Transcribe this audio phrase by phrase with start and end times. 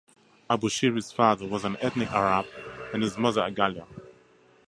[0.49, 2.47] Abushiri's father was an ethnic Arab
[2.91, 3.85] and his mother a Galla.